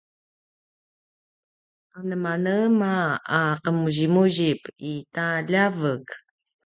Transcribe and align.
anemanema 1.99 2.91
a 3.39 3.41
qemuziquzip 3.63 4.61
i 4.91 4.93
ta 5.13 5.27
ljavek? 5.49 6.05